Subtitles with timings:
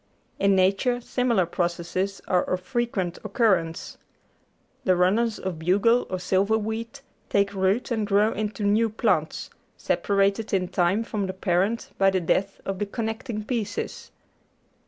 [0.39, 3.99] In nature similar processes are of frequent occurrence.
[4.83, 10.69] The runners of bugle or silverweed take root and grow into new plants, separated in
[10.69, 14.09] time from the parent by the death of the connecting pieces.